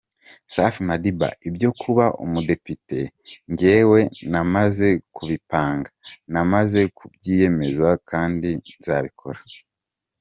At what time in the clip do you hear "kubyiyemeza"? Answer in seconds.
6.97-7.89